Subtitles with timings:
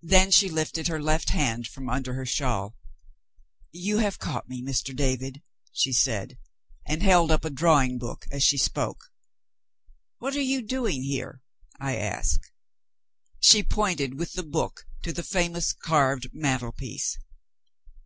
[0.00, 2.76] Then she lifted her left hand from under her shawl.
[3.72, 4.96] "You have caught me, Mr.
[4.96, 6.38] David!" she said
[6.86, 9.12] and held up a drawing book as she spoke.
[10.16, 11.42] "What are you doing here?"
[11.78, 12.50] I asked.
[13.38, 17.18] She pointed with the book to the famous carved mantelpiece.